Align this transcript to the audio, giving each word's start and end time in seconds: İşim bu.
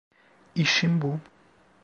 İşim 0.55 1.01
bu. 1.01 1.19